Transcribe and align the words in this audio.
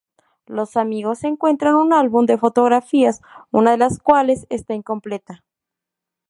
Los 0.47 0.77
amigos 0.77 1.23
encuentran 1.23 1.75
un 1.75 1.93
álbum 1.93 2.25
de 2.25 2.39
fotografías, 2.39 3.21
una 3.51 3.69
de 3.69 3.77
las 3.77 3.99
cuales 3.99 4.47
está 4.49 4.73
incompleta. 4.73 5.43